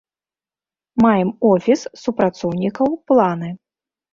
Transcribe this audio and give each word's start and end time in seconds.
Маем 1.05 1.29
офіс, 1.51 1.79
супрацоўнікаў, 2.07 2.87
планы. 3.13 3.49